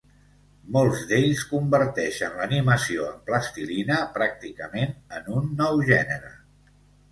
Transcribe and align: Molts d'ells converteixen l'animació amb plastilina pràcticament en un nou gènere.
Molts 0.77 1.03
d'ells 1.11 1.43
converteixen 1.49 2.39
l'animació 2.39 3.05
amb 3.11 3.23
plastilina 3.29 4.01
pràcticament 4.17 4.99
en 5.21 5.33
un 5.39 5.55
nou 5.63 5.87
gènere. 5.95 6.37